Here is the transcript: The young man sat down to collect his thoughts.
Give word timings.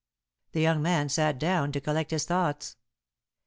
The 0.53 0.61
young 0.61 0.81
man 0.81 1.09
sat 1.09 1.37
down 1.37 1.71
to 1.73 1.79
collect 1.79 2.09
his 2.09 2.25
thoughts. 2.25 2.75